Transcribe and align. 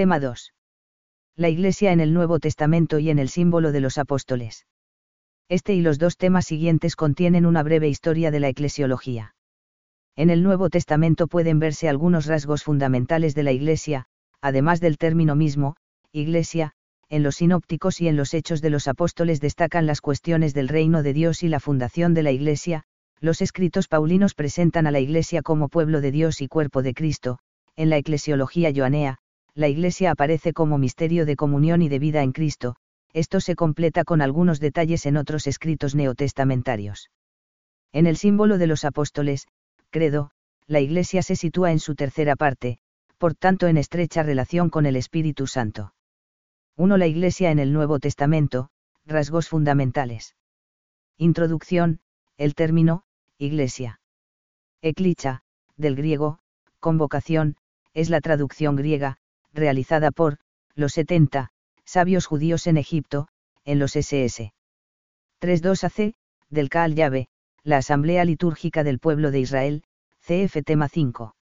Tema 0.00 0.18
2. 0.18 0.54
La 1.36 1.50
Iglesia 1.50 1.92
en 1.92 2.00
el 2.00 2.14
Nuevo 2.14 2.38
Testamento 2.38 2.98
y 2.98 3.10
en 3.10 3.18
el 3.18 3.28
símbolo 3.28 3.70
de 3.70 3.80
los 3.80 3.98
apóstoles. 3.98 4.66
Este 5.50 5.74
y 5.74 5.82
los 5.82 5.98
dos 5.98 6.16
temas 6.16 6.46
siguientes 6.46 6.96
contienen 6.96 7.44
una 7.44 7.62
breve 7.62 7.86
historia 7.86 8.30
de 8.30 8.40
la 8.40 8.48
eclesiología. 8.48 9.34
En 10.16 10.30
el 10.30 10.42
Nuevo 10.42 10.70
Testamento 10.70 11.26
pueden 11.26 11.58
verse 11.58 11.86
algunos 11.86 12.24
rasgos 12.24 12.64
fundamentales 12.64 13.34
de 13.34 13.42
la 13.42 13.52
Iglesia, 13.52 14.06
además 14.40 14.80
del 14.80 14.96
término 14.96 15.36
mismo, 15.36 15.76
Iglesia, 16.12 16.72
en 17.10 17.22
los 17.22 17.36
sinópticos 17.36 18.00
y 18.00 18.08
en 18.08 18.16
los 18.16 18.32
hechos 18.32 18.62
de 18.62 18.70
los 18.70 18.88
apóstoles 18.88 19.38
destacan 19.38 19.84
las 19.84 20.00
cuestiones 20.00 20.54
del 20.54 20.68
reino 20.68 21.02
de 21.02 21.12
Dios 21.12 21.42
y 21.42 21.48
la 21.48 21.60
fundación 21.60 22.14
de 22.14 22.22
la 22.22 22.30
Iglesia, 22.30 22.84
los 23.20 23.42
escritos 23.42 23.86
paulinos 23.86 24.32
presentan 24.32 24.86
a 24.86 24.92
la 24.92 25.00
Iglesia 25.00 25.42
como 25.42 25.68
pueblo 25.68 26.00
de 26.00 26.10
Dios 26.10 26.40
y 26.40 26.48
cuerpo 26.48 26.82
de 26.82 26.94
Cristo, 26.94 27.38
en 27.76 27.90
la 27.90 27.98
eclesiología 27.98 28.72
joanea, 28.74 29.18
la 29.60 29.68
Iglesia 29.68 30.10
aparece 30.10 30.52
como 30.52 30.78
misterio 30.78 31.26
de 31.26 31.36
comunión 31.36 31.82
y 31.82 31.88
de 31.88 31.98
vida 31.98 32.22
en 32.22 32.32
Cristo, 32.32 32.76
esto 33.12 33.40
se 33.40 33.54
completa 33.54 34.04
con 34.04 34.22
algunos 34.22 34.58
detalles 34.58 35.04
en 35.04 35.16
otros 35.16 35.46
escritos 35.46 35.94
neotestamentarios. 35.94 37.10
En 37.92 38.06
el 38.06 38.16
símbolo 38.16 38.56
de 38.56 38.66
los 38.66 38.84
apóstoles, 38.84 39.46
credo, 39.90 40.30
la 40.66 40.80
Iglesia 40.80 41.22
se 41.22 41.36
sitúa 41.36 41.72
en 41.72 41.78
su 41.78 41.94
tercera 41.94 42.36
parte, 42.36 42.78
por 43.18 43.34
tanto 43.34 43.66
en 43.66 43.76
estrecha 43.76 44.22
relación 44.22 44.70
con 44.70 44.86
el 44.86 44.96
Espíritu 44.96 45.46
Santo. 45.46 45.92
1. 46.76 46.96
La 46.96 47.06
Iglesia 47.06 47.50
en 47.50 47.58
el 47.58 47.72
Nuevo 47.72 47.98
Testamento, 47.98 48.70
rasgos 49.04 49.48
fundamentales. 49.48 50.36
Introducción, 51.18 52.00
el 52.38 52.54
término, 52.54 53.02
Iglesia. 53.36 54.00
Eclicha, 54.80 55.42
del 55.76 55.96
griego, 55.96 56.38
convocación, 56.78 57.56
es 57.92 58.08
la 58.08 58.22
traducción 58.22 58.76
griega, 58.76 59.18
realizada 59.52 60.10
por, 60.10 60.38
los 60.74 60.92
70, 60.92 61.50
sabios 61.84 62.26
judíos 62.26 62.66
en 62.66 62.76
Egipto, 62.76 63.28
en 63.64 63.78
los 63.78 63.96
SS. 63.96 64.52
3.2 65.40 65.84
AC, 65.84 66.14
del 66.48 66.68
Kaal 66.68 66.94
Yave, 66.94 67.28
la 67.62 67.78
Asamblea 67.78 68.24
Litúrgica 68.24 68.84
del 68.84 68.98
Pueblo 68.98 69.30
de 69.30 69.40
Israel, 69.40 69.82
CF 70.20 70.62
tema 70.64 70.88
5. 70.88 71.34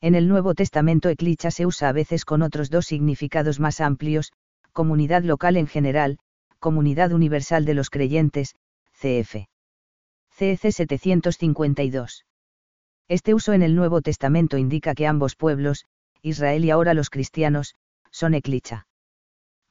En 0.00 0.14
el 0.14 0.28
Nuevo 0.28 0.54
Testamento 0.54 1.08
eclicha 1.08 1.50
se 1.50 1.66
usa 1.66 1.88
a 1.88 1.92
veces 1.92 2.24
con 2.24 2.42
otros 2.42 2.70
dos 2.70 2.86
significados 2.86 3.60
más 3.60 3.80
amplios, 3.80 4.32
comunidad 4.72 5.22
local 5.22 5.56
en 5.56 5.66
general, 5.66 6.18
comunidad 6.58 7.12
universal 7.12 7.64
de 7.64 7.74
los 7.74 7.90
creyentes, 7.90 8.54
CF. 8.92 9.46
CEC 10.30 10.72
752. 10.72 12.24
Este 13.08 13.34
uso 13.34 13.52
en 13.52 13.62
el 13.62 13.74
Nuevo 13.74 14.02
Testamento 14.02 14.58
indica 14.58 14.94
que 14.94 15.06
ambos 15.06 15.36
pueblos, 15.36 15.84
Israel 16.24 16.64
y 16.64 16.70
ahora 16.70 16.94
los 16.94 17.10
cristianos, 17.10 17.74
son 18.10 18.32
eclicha. 18.32 18.86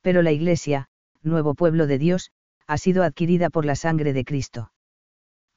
Pero 0.02 0.22
la 0.22 0.32
Iglesia, 0.32 0.88
nuevo 1.24 1.56
pueblo 1.56 1.88
de 1.88 1.98
Dios, 1.98 2.32
ha 2.68 2.78
sido 2.78 3.04
adquirida 3.04 3.50
por 3.50 3.66
la 3.66 3.76
sangre 3.76 4.14
de 4.14 4.24
Cristo. 4.24 4.72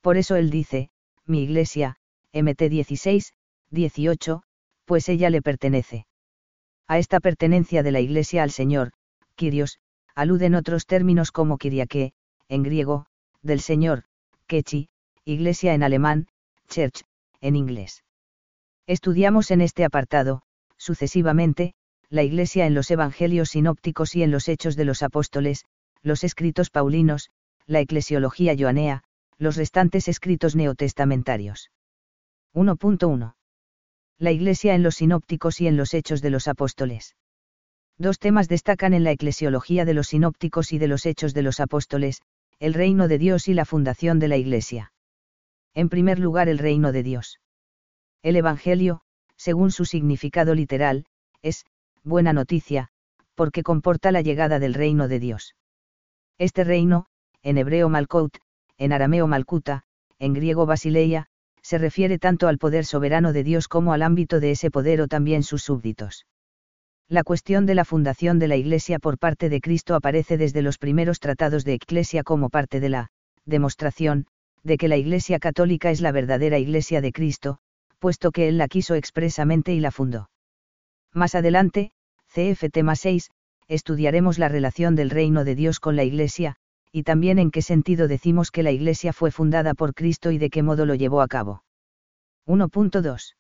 Por 0.01 0.17
eso 0.17 0.37
él 0.37 0.49
dice, 0.49 0.89
mi 1.27 1.43
Iglesia, 1.43 1.97
MT 2.33 2.63
16, 2.71 3.35
18, 3.71 4.43
pues 4.87 5.09
ella 5.11 5.29
le 5.29 5.43
pertenece. 5.43 6.07
A 6.89 6.99
esta 6.99 7.21
pertenencia 7.21 7.83
de 7.83 7.93
la 7.93 8.01
Iglesia 8.01 8.43
al 8.43 8.51
Señor, 8.51 8.93
Kyrios, 9.35 9.79
aluden 10.15 10.55
otros 10.55 10.87
términos 10.87 11.31
como 11.31 11.59
Kyriake, 11.59 12.15
en 12.49 12.63
griego, 12.63 13.07
del 13.43 13.61
Señor, 13.61 14.05
Kechi, 14.47 14.89
Iglesia 15.27 15.75
en 15.75 15.83
alemán, 15.83 16.29
Church, 16.69 17.03
en 17.43 17.55
inglés. 17.55 18.03
Estudiamos 18.87 19.51
en 19.51 19.61
este 19.61 19.85
apartado, 19.85 20.46
sucesivamente, 20.87 21.75
la 22.09 22.23
Iglesia 22.23 22.67
en 22.67 22.75
los 22.75 22.91
Evangelios 22.91 23.51
sinópticos 23.51 24.15
y 24.15 24.23
en 24.23 24.31
los 24.31 24.49
Hechos 24.49 24.77
de 24.77 24.85
los 24.85 25.03
Apóstoles, 25.03 25.65
los 26.03 26.25
escritos 26.25 26.71
paulinos, 26.71 27.31
la 27.67 27.81
eclesiología 27.81 28.55
joanea, 28.57 29.03
los 29.39 29.57
restantes 29.57 30.09
escritos 30.09 30.57
neotestamentarios. 30.57 31.71
1.1. 32.55 33.35
La 34.19 34.31
Iglesia 34.31 34.75
en 34.75 34.83
los 34.83 34.95
sinópticos 34.95 35.61
y 35.61 35.67
en 35.67 35.77
los 35.77 35.93
Hechos 35.93 36.23
de 36.23 36.31
los 36.31 36.49
Apóstoles. 36.49 37.17
Dos 37.99 38.19
temas 38.19 38.49
destacan 38.49 38.95
en 38.95 39.05
la 39.05 39.11
eclesiología 39.11 39.85
de 39.85 39.95
los 39.95 40.09
sinópticos 40.09 40.73
y 40.73 40.79
de 40.79 40.87
los 40.87 41.07
hechos 41.07 41.33
de 41.33 41.43
los 41.43 41.61
apóstoles, 41.61 42.21
el 42.59 42.75
reino 42.75 43.09
de 43.09 43.19
Dios 43.19 43.49
y 43.49 43.55
la 43.55 43.65
fundación 43.65 44.19
de 44.19 44.29
la 44.29 44.37
Iglesia. 44.37 44.93
En 45.75 45.89
primer 45.89 46.19
lugar, 46.19 46.49
el 46.49 46.59
reino 46.59 46.93
de 46.93 47.03
Dios. 47.03 47.41
El 48.23 48.37
Evangelio, 48.37 49.01
según 49.37 49.71
su 49.71 49.85
significado 49.85 50.55
literal, 50.55 51.07
es, 51.43 51.65
buena 52.03 52.33
noticia, 52.33 52.89
porque 53.35 53.63
comporta 53.63 54.13
la 54.13 54.23
llegada 54.23 54.59
del 54.59 54.75
reino 54.75 55.09
de 55.09 55.21
Dios. 55.21 55.55
Este 56.39 56.65
reino, 56.65 57.07
en 57.43 57.59
hebreo 57.59 57.89
Malkout, 57.89 58.39
en 58.79 58.93
arameo 58.93 59.27
Malkuta, 59.27 59.85
en 60.19 60.33
griego 60.33 60.67
Basileia, 60.67 61.27
se 61.63 61.79
refiere 61.79 62.19
tanto 62.19 62.49
al 62.49 62.59
poder 62.59 62.85
soberano 62.85 63.33
de 63.33 63.43
Dios 63.43 63.69
como 63.69 63.93
al 63.93 64.03
ámbito 64.03 64.41
de 64.41 64.53
ese 64.53 64.71
poder 64.71 65.01
o 65.01 65.09
también 65.09 65.43
sus 65.43 65.63
súbditos. 65.63 66.27
La 67.09 67.25
cuestión 67.25 67.67
de 67.67 67.75
la 67.75 67.85
fundación 67.85 68.39
de 68.39 68.49
la 68.49 68.57
Iglesia 68.57 68.99
por 68.99 69.19
parte 69.19 69.49
de 69.49 69.61
Cristo 69.61 69.95
aparece 69.95 70.39
desde 70.39 70.63
los 70.63 70.79
primeros 70.79 71.21
tratados 71.21 71.65
de 71.65 71.75
Eclesia 71.75 72.23
como 72.23 72.51
parte 72.51 72.81
de 72.81 72.89
la 72.89 73.11
demostración 73.45 74.27
de 74.65 74.77
que 74.77 74.89
la 74.89 74.97
Iglesia 74.97 75.39
católica 75.39 75.91
es 75.91 76.01
la 76.01 76.11
verdadera 76.13 76.59
Iglesia 76.59 77.01
de 77.01 77.13
Cristo, 77.13 77.59
puesto 77.99 78.33
que 78.33 78.49
Él 78.49 78.59
la 78.59 78.69
quiso 78.69 78.95
expresamente 78.95 79.73
y 79.73 79.81
la 79.81 79.91
fundó. 79.91 80.31
Más 81.13 81.35
adelante, 81.35 81.93
CF 82.29 82.71
tema 82.71 82.97
6, 82.97 83.31
estudiaremos 83.69 84.39
la 84.39 84.49
relación 84.49 84.95
del 84.95 85.11
reino 85.11 85.45
de 85.45 85.55
Dios 85.55 85.81
con 85.81 85.97
la 85.97 86.05
Iglesia, 86.05 86.57
y 86.93 87.03
también 87.03 87.39
en 87.39 87.51
qué 87.51 87.63
sentido 87.63 88.09
decimos 88.09 88.51
que 88.51 88.63
la 88.63 88.71
Iglesia 88.71 89.13
fue 89.13 89.31
fundada 89.31 89.75
por 89.75 89.95
Cristo 89.95 90.31
y 90.31 90.39
de 90.39 90.51
qué 90.51 90.63
modo 90.63 90.87
lo 90.87 90.95
llevó 90.95 91.21
a 91.21 91.29
cabo. 91.29 91.63
1.2. 92.47 93.35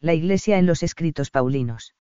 La 0.00 0.14
Iglesia 0.14 0.58
en 0.58 0.66
los 0.66 0.82
escritos 0.82 1.30
paulinos. 1.30 1.94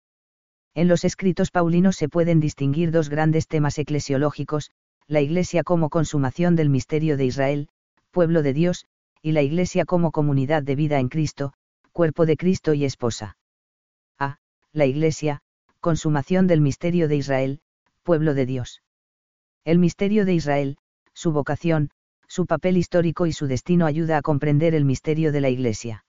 En 0.74 0.88
los 0.88 1.04
escritos 1.04 1.50
paulinos 1.50 1.96
se 1.96 2.08
pueden 2.08 2.40
distinguir 2.40 2.90
dos 2.90 3.08
grandes 3.08 3.48
temas 3.48 3.78
eclesiológicos, 3.78 4.70
la 5.06 5.20
Iglesia 5.20 5.62
como 5.62 5.88
consumación 5.88 6.56
del 6.56 6.68
misterio 6.68 7.16
de 7.16 7.26
Israel, 7.26 7.68
pueblo 8.10 8.42
de 8.42 8.52
Dios, 8.52 8.86
y 9.22 9.32
la 9.32 9.42
Iglesia 9.42 9.84
como 9.84 10.10
comunidad 10.10 10.62
de 10.62 10.74
vida 10.74 10.98
en 10.98 11.08
Cristo, 11.08 11.52
cuerpo 11.96 12.26
de 12.26 12.36
Cristo 12.36 12.74
y 12.74 12.84
esposa. 12.84 13.38
A. 14.18 14.36
La 14.74 14.84
Iglesia, 14.84 15.40
consumación 15.80 16.46
del 16.46 16.60
misterio 16.60 17.08
de 17.08 17.16
Israel, 17.16 17.60
pueblo 18.02 18.34
de 18.34 18.44
Dios. 18.44 18.82
El 19.64 19.78
misterio 19.78 20.26
de 20.26 20.34
Israel, 20.34 20.76
su 21.14 21.32
vocación, 21.32 21.88
su 22.28 22.44
papel 22.44 22.76
histórico 22.76 23.24
y 23.24 23.32
su 23.32 23.46
destino 23.46 23.86
ayuda 23.86 24.18
a 24.18 24.20
comprender 24.20 24.74
el 24.74 24.84
misterio 24.84 25.32
de 25.32 25.40
la 25.40 25.48
Iglesia. 25.48 26.04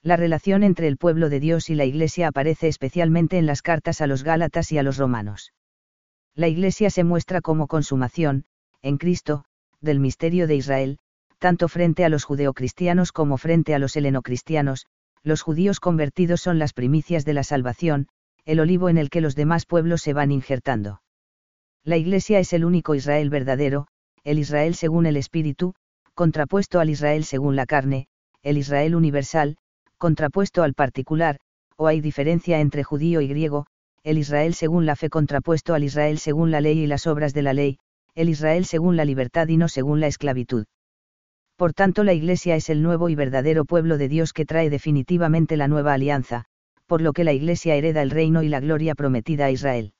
La 0.00 0.16
relación 0.16 0.62
entre 0.62 0.88
el 0.88 0.96
pueblo 0.96 1.28
de 1.28 1.40
Dios 1.40 1.68
y 1.68 1.74
la 1.74 1.84
Iglesia 1.84 2.28
aparece 2.28 2.68
especialmente 2.68 3.36
en 3.36 3.44
las 3.44 3.60
cartas 3.60 4.00
a 4.00 4.06
los 4.06 4.24
Gálatas 4.24 4.72
y 4.72 4.78
a 4.78 4.82
los 4.82 4.96
romanos. 4.96 5.52
La 6.34 6.48
Iglesia 6.48 6.88
se 6.88 7.04
muestra 7.04 7.42
como 7.42 7.66
consumación, 7.66 8.46
en 8.80 8.96
Cristo, 8.96 9.44
del 9.82 10.00
misterio 10.00 10.46
de 10.46 10.56
Israel, 10.56 10.98
tanto 11.38 11.68
frente 11.68 12.06
a 12.06 12.08
los 12.08 12.24
judeocristianos 12.24 13.12
como 13.12 13.36
frente 13.36 13.74
a 13.74 13.78
los 13.78 13.94
helenocristianos, 13.94 14.86
los 15.22 15.42
judíos 15.42 15.80
convertidos 15.80 16.40
son 16.40 16.58
las 16.58 16.72
primicias 16.72 17.24
de 17.24 17.34
la 17.34 17.44
salvación, 17.44 18.08
el 18.44 18.60
olivo 18.60 18.88
en 18.88 18.98
el 18.98 19.08
que 19.08 19.20
los 19.20 19.36
demás 19.36 19.66
pueblos 19.66 20.02
se 20.02 20.12
van 20.12 20.32
injertando. 20.32 21.02
La 21.84 21.96
Iglesia 21.96 22.38
es 22.38 22.52
el 22.52 22.64
único 22.64 22.94
Israel 22.94 23.30
verdadero, 23.30 23.86
el 24.24 24.38
Israel 24.38 24.74
según 24.74 25.06
el 25.06 25.16
Espíritu, 25.16 25.74
contrapuesto 26.14 26.80
al 26.80 26.90
Israel 26.90 27.24
según 27.24 27.56
la 27.56 27.66
carne, 27.66 28.06
el 28.42 28.58
Israel 28.58 28.94
universal, 28.94 29.56
contrapuesto 29.98 30.62
al 30.62 30.74
particular, 30.74 31.38
o 31.76 31.86
hay 31.86 32.00
diferencia 32.00 32.60
entre 32.60 32.82
judío 32.82 33.20
y 33.20 33.28
griego, 33.28 33.66
el 34.02 34.18
Israel 34.18 34.54
según 34.54 34.86
la 34.86 34.96
fe 34.96 35.08
contrapuesto 35.08 35.74
al 35.74 35.84
Israel 35.84 36.18
según 36.18 36.50
la 36.50 36.60
ley 36.60 36.80
y 36.80 36.86
las 36.86 37.06
obras 37.06 37.34
de 37.34 37.42
la 37.42 37.52
ley, 37.52 37.78
el 38.14 38.28
Israel 38.28 38.64
según 38.64 38.96
la 38.96 39.04
libertad 39.04 39.48
y 39.48 39.56
no 39.56 39.68
según 39.68 40.00
la 40.00 40.08
esclavitud. 40.08 40.66
Por 41.62 41.74
tanto, 41.74 42.02
la 42.02 42.12
Iglesia 42.12 42.56
es 42.56 42.70
el 42.70 42.82
nuevo 42.82 43.08
y 43.08 43.14
verdadero 43.14 43.64
pueblo 43.64 43.96
de 43.96 44.08
Dios 44.08 44.32
que 44.32 44.44
trae 44.44 44.68
definitivamente 44.68 45.56
la 45.56 45.68
nueva 45.68 45.92
alianza, 45.92 46.46
por 46.88 47.00
lo 47.00 47.12
que 47.12 47.22
la 47.22 47.34
Iglesia 47.34 47.76
hereda 47.76 48.02
el 48.02 48.10
reino 48.10 48.42
y 48.42 48.48
la 48.48 48.58
gloria 48.58 48.96
prometida 48.96 49.44
a 49.44 49.52
Israel. 49.52 49.94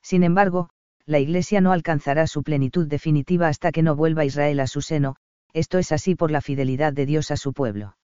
Sin 0.00 0.22
embargo, 0.22 0.68
la 1.04 1.18
Iglesia 1.18 1.60
no 1.60 1.72
alcanzará 1.72 2.28
su 2.28 2.44
plenitud 2.44 2.86
definitiva 2.86 3.48
hasta 3.48 3.72
que 3.72 3.82
no 3.82 3.96
vuelva 3.96 4.24
Israel 4.24 4.60
a 4.60 4.68
su 4.68 4.80
seno, 4.80 5.16
esto 5.52 5.78
es 5.78 5.90
así 5.90 6.14
por 6.14 6.30
la 6.30 6.40
fidelidad 6.40 6.92
de 6.92 7.04
Dios 7.04 7.32
a 7.32 7.36
su 7.36 7.52
pueblo. 7.52 7.96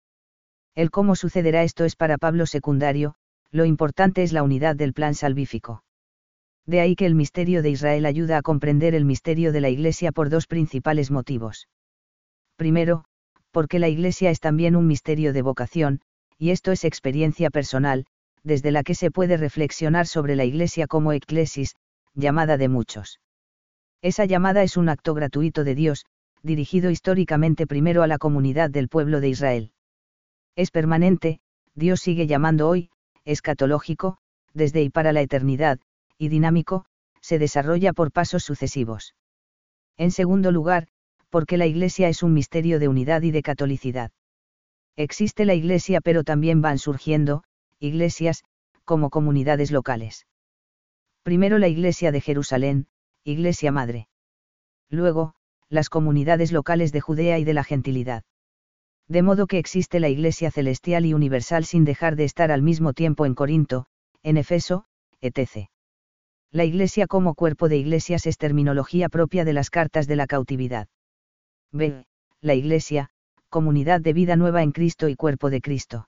El 0.74 0.90
cómo 0.90 1.14
sucederá 1.14 1.62
esto 1.62 1.84
es 1.84 1.94
para 1.94 2.18
Pablo 2.18 2.46
secundario, 2.46 3.14
lo 3.52 3.64
importante 3.64 4.24
es 4.24 4.32
la 4.32 4.42
unidad 4.42 4.74
del 4.74 4.92
plan 4.92 5.14
salvífico. 5.14 5.84
De 6.66 6.80
ahí 6.80 6.96
que 6.96 7.06
el 7.06 7.14
misterio 7.14 7.62
de 7.62 7.70
Israel 7.70 8.06
ayuda 8.06 8.38
a 8.38 8.42
comprender 8.42 8.96
el 8.96 9.04
misterio 9.04 9.52
de 9.52 9.60
la 9.60 9.68
Iglesia 9.68 10.10
por 10.10 10.30
dos 10.30 10.48
principales 10.48 11.12
motivos. 11.12 11.68
Primero, 12.62 13.02
porque 13.50 13.80
la 13.80 13.88
Iglesia 13.88 14.30
es 14.30 14.38
también 14.38 14.76
un 14.76 14.86
misterio 14.86 15.32
de 15.32 15.42
vocación, 15.42 16.00
y 16.38 16.50
esto 16.50 16.70
es 16.70 16.84
experiencia 16.84 17.50
personal, 17.50 18.06
desde 18.44 18.70
la 18.70 18.84
que 18.84 18.94
se 18.94 19.10
puede 19.10 19.36
reflexionar 19.36 20.06
sobre 20.06 20.36
la 20.36 20.44
Iglesia 20.44 20.86
como 20.86 21.12
eclesis, 21.12 21.74
llamada 22.14 22.56
de 22.58 22.68
muchos. 22.68 23.18
Esa 24.00 24.26
llamada 24.26 24.62
es 24.62 24.76
un 24.76 24.88
acto 24.88 25.12
gratuito 25.12 25.64
de 25.64 25.74
Dios, 25.74 26.06
dirigido 26.44 26.92
históricamente 26.92 27.66
primero 27.66 28.04
a 28.04 28.06
la 28.06 28.18
comunidad 28.18 28.70
del 28.70 28.88
pueblo 28.88 29.20
de 29.20 29.30
Israel. 29.30 29.72
Es 30.54 30.70
permanente, 30.70 31.40
Dios 31.74 31.98
sigue 31.98 32.28
llamando 32.28 32.68
hoy, 32.68 32.90
escatológico, 33.24 34.18
desde 34.54 34.84
y 34.84 34.88
para 34.88 35.12
la 35.12 35.22
eternidad, 35.22 35.80
y 36.16 36.28
dinámico, 36.28 36.84
se 37.20 37.40
desarrolla 37.40 37.92
por 37.92 38.12
pasos 38.12 38.44
sucesivos. 38.44 39.16
En 39.96 40.12
segundo 40.12 40.52
lugar, 40.52 40.86
porque 41.32 41.56
la 41.56 41.64
Iglesia 41.64 42.10
es 42.10 42.22
un 42.22 42.34
misterio 42.34 42.78
de 42.78 42.88
unidad 42.88 43.22
y 43.22 43.30
de 43.30 43.42
catolicidad. 43.42 44.10
Existe 44.96 45.46
la 45.46 45.54
Iglesia 45.54 46.02
pero 46.02 46.24
también 46.24 46.60
van 46.60 46.78
surgiendo, 46.78 47.42
iglesias, 47.80 48.44
como 48.84 49.08
comunidades 49.08 49.70
locales. 49.70 50.26
Primero 51.22 51.56
la 51.56 51.68
Iglesia 51.68 52.12
de 52.12 52.20
Jerusalén, 52.20 52.86
Iglesia 53.24 53.72
Madre. 53.72 54.08
Luego, 54.90 55.32
las 55.70 55.88
comunidades 55.88 56.52
locales 56.52 56.92
de 56.92 57.00
Judea 57.00 57.38
y 57.38 57.44
de 57.44 57.54
la 57.54 57.64
gentilidad. 57.64 58.24
De 59.08 59.22
modo 59.22 59.46
que 59.46 59.58
existe 59.58 60.00
la 60.00 60.10
Iglesia 60.10 60.50
celestial 60.50 61.06
y 61.06 61.14
universal 61.14 61.64
sin 61.64 61.86
dejar 61.86 62.14
de 62.14 62.24
estar 62.24 62.52
al 62.52 62.60
mismo 62.60 62.92
tiempo 62.92 63.24
en 63.24 63.34
Corinto, 63.34 63.86
en 64.22 64.36
Efeso, 64.36 64.84
etc. 65.22 65.70
La 66.50 66.66
Iglesia 66.66 67.06
como 67.06 67.34
cuerpo 67.34 67.70
de 67.70 67.78
iglesias 67.78 68.26
es 68.26 68.36
terminología 68.36 69.08
propia 69.08 69.46
de 69.46 69.54
las 69.54 69.70
cartas 69.70 70.06
de 70.06 70.16
la 70.16 70.26
cautividad. 70.26 70.88
B. 71.74 72.04
La 72.42 72.54
Iglesia, 72.54 73.08
comunidad 73.48 74.02
de 74.02 74.12
vida 74.12 74.36
nueva 74.36 74.62
en 74.62 74.72
Cristo 74.72 75.08
y 75.08 75.16
cuerpo 75.16 75.48
de 75.48 75.62
Cristo. 75.62 76.06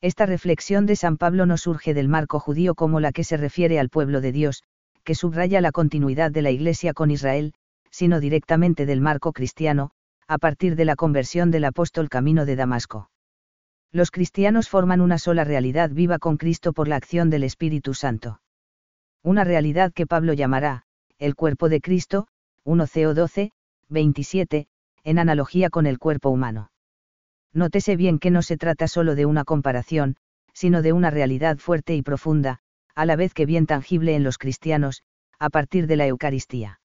Esta 0.00 0.26
reflexión 0.26 0.86
de 0.86 0.96
San 0.96 1.18
Pablo 1.18 1.46
no 1.46 1.56
surge 1.56 1.94
del 1.94 2.08
marco 2.08 2.40
judío 2.40 2.74
como 2.74 2.98
la 2.98 3.12
que 3.12 3.22
se 3.22 3.36
refiere 3.36 3.78
al 3.78 3.90
pueblo 3.90 4.20
de 4.20 4.32
Dios, 4.32 4.64
que 5.04 5.14
subraya 5.14 5.60
la 5.60 5.70
continuidad 5.70 6.32
de 6.32 6.42
la 6.42 6.50
Iglesia 6.50 6.94
con 6.94 7.12
Israel, 7.12 7.54
sino 7.90 8.18
directamente 8.18 8.84
del 8.84 9.00
marco 9.00 9.32
cristiano, 9.32 9.92
a 10.26 10.38
partir 10.38 10.74
de 10.74 10.84
la 10.84 10.96
conversión 10.96 11.52
del 11.52 11.64
apóstol 11.64 12.08
Camino 12.08 12.44
de 12.44 12.56
Damasco. 12.56 13.08
Los 13.92 14.10
cristianos 14.10 14.68
forman 14.68 15.00
una 15.00 15.18
sola 15.18 15.44
realidad 15.44 15.90
viva 15.90 16.18
con 16.18 16.38
Cristo 16.38 16.72
por 16.72 16.88
la 16.88 16.96
acción 16.96 17.30
del 17.30 17.44
Espíritu 17.44 17.94
Santo. 17.94 18.40
Una 19.22 19.44
realidad 19.44 19.92
que 19.92 20.08
Pablo 20.08 20.32
llamará, 20.32 20.82
el 21.18 21.36
cuerpo 21.36 21.68
de 21.68 21.80
Cristo, 21.80 22.26
1 22.64 22.86
CO 22.92 23.14
12, 23.14 23.52
27, 23.88 24.66
en 25.04 25.18
analogía 25.18 25.70
con 25.70 25.86
el 25.86 25.98
cuerpo 25.98 26.30
humano. 26.30 26.70
Nótese 27.52 27.96
bien 27.96 28.18
que 28.18 28.30
no 28.30 28.42
se 28.42 28.56
trata 28.56 28.88
solo 28.88 29.14
de 29.14 29.26
una 29.26 29.44
comparación, 29.44 30.16
sino 30.54 30.82
de 30.82 30.92
una 30.92 31.10
realidad 31.10 31.58
fuerte 31.58 31.94
y 31.94 32.02
profunda, 32.02 32.60
a 32.94 33.06
la 33.06 33.16
vez 33.16 33.34
que 33.34 33.46
bien 33.46 33.66
tangible 33.66 34.14
en 34.14 34.22
los 34.22 34.38
cristianos, 34.38 35.02
a 35.38 35.50
partir 35.50 35.86
de 35.86 35.96
la 35.96 36.06
Eucaristía. 36.06 36.80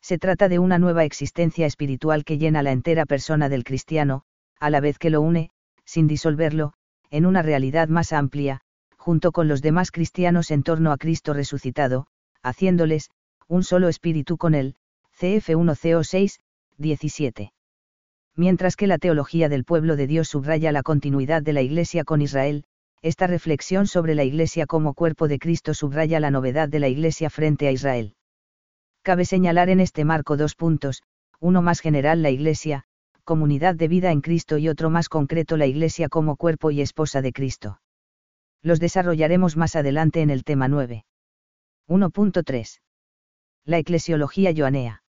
Se 0.00 0.18
trata 0.18 0.48
de 0.48 0.58
una 0.58 0.78
nueva 0.78 1.04
existencia 1.04 1.66
espiritual 1.66 2.24
que 2.24 2.38
llena 2.38 2.62
la 2.62 2.72
entera 2.72 3.06
persona 3.06 3.48
del 3.48 3.64
cristiano, 3.64 4.22
a 4.58 4.70
la 4.70 4.80
vez 4.80 4.98
que 4.98 5.10
lo 5.10 5.20
une, 5.20 5.50
sin 5.84 6.06
disolverlo, 6.06 6.72
en 7.10 7.26
una 7.26 7.42
realidad 7.42 7.88
más 7.88 8.12
amplia, 8.12 8.60
junto 8.96 9.32
con 9.32 9.48
los 9.48 9.62
demás 9.62 9.90
cristianos 9.90 10.50
en 10.50 10.62
torno 10.62 10.92
a 10.92 10.96
Cristo 10.96 11.34
resucitado, 11.34 12.06
haciéndoles, 12.42 13.10
un 13.48 13.64
solo 13.64 13.88
espíritu 13.88 14.38
con 14.38 14.54
él, 14.54 14.76
CF 15.18 15.50
1 15.56 15.74
CO 15.74 16.04
6, 16.04 16.40
17 16.78 17.52
mientras 18.36 18.76
que 18.76 18.86
la 18.86 18.98
teología 18.98 19.48
del 19.48 19.64
pueblo 19.64 19.96
de 19.96 20.06
Dios 20.06 20.28
subraya 20.28 20.72
la 20.72 20.82
continuidad 20.82 21.42
de 21.42 21.52
la 21.52 21.62
Iglesia 21.62 22.04
con 22.04 22.22
Israel, 22.22 22.64
esta 23.02 23.26
reflexión 23.26 23.86
sobre 23.86 24.14
la 24.14 24.24
Iglesia 24.24 24.66
como 24.66 24.94
cuerpo 24.94 25.28
de 25.28 25.38
Cristo 25.38 25.74
subraya 25.74 26.20
la 26.20 26.30
novedad 26.30 26.68
de 26.68 26.78
la 26.78 26.88
Iglesia 26.88 27.30
frente 27.30 27.66
a 27.68 27.72
Israel. 27.72 28.14
Cabe 29.02 29.24
señalar 29.24 29.68
en 29.68 29.80
este 29.80 30.04
marco 30.04 30.36
dos 30.36 30.54
puntos, 30.54 31.02
uno 31.40 31.60
más 31.62 31.80
general 31.80 32.22
la 32.22 32.30
Iglesia, 32.30 32.84
comunidad 33.24 33.74
de 33.74 33.88
vida 33.88 34.12
en 34.12 34.20
Cristo 34.20 34.58
y 34.58 34.68
otro 34.68 34.88
más 34.88 35.08
concreto 35.08 35.56
la 35.56 35.66
Iglesia 35.66 36.08
como 36.08 36.36
cuerpo 36.36 36.70
y 36.70 36.80
esposa 36.80 37.20
de 37.20 37.32
Cristo. 37.32 37.80
Los 38.62 38.78
desarrollaremos 38.78 39.56
más 39.56 39.74
adelante 39.74 40.22
en 40.22 40.30
el 40.30 40.44
tema 40.44 40.68
9. 40.68 41.04
1.3. 41.88 42.80
La 43.64 43.78
eclesiología 43.78 44.52
joanea 44.56 45.01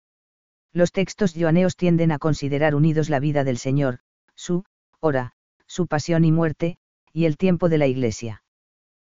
los 0.73 0.91
textos 0.91 1.33
joaneos 1.37 1.75
tienden 1.75 2.11
a 2.11 2.19
considerar 2.19 2.75
unidos 2.75 3.09
la 3.09 3.19
vida 3.19 3.43
del 3.43 3.57
Señor, 3.57 3.99
su 4.35 4.63
hora, 4.99 5.33
su 5.67 5.87
pasión 5.87 6.23
y 6.23 6.31
muerte, 6.31 6.77
y 7.11 7.25
el 7.25 7.37
tiempo 7.37 7.67
de 7.67 7.77
la 7.77 7.87
Iglesia. 7.87 8.43